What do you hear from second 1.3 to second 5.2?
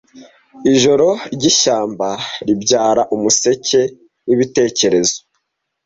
ryishyamba ribyara umuseke wibitekerezo